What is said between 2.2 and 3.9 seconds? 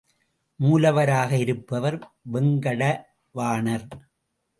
Venkata Vanar.